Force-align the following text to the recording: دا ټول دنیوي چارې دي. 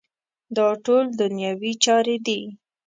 دا 0.55 0.67
ټول 0.85 1.05
دنیوي 1.19 1.73
چارې 1.85 2.15
دي. 2.25 2.41